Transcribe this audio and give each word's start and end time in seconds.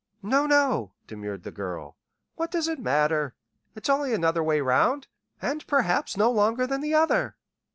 "No, 0.23 0.47
no," 0.47 0.93
demurred 1.05 1.43
the 1.43 1.51
girl. 1.51 1.95
"What 2.33 2.49
does 2.49 2.67
it 2.67 2.79
matter? 2.79 3.35
It's 3.75 3.87
only 3.87 4.15
another 4.15 4.41
way 4.43 4.59
around, 4.59 5.05
and 5.39 5.63
perhaps 5.67 6.17
no 6.17 6.31
longer 6.31 6.65
than 6.65 6.81
the 6.81 6.95
other." 6.95 7.35